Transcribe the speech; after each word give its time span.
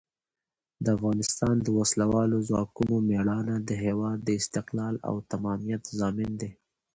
د 0.83 0.85
افغانستان 0.97 1.55
د 1.61 1.67
وسلوالو 1.79 2.37
ځواکونو 2.47 2.95
مېړانه 3.09 3.55
د 3.69 3.71
هېواد 3.85 4.17
د 4.23 4.29
استقلال 4.39 4.95
او 5.07 5.15
تمامیت 5.31 5.83
ضامن 5.99 6.31
ده. 6.41 6.49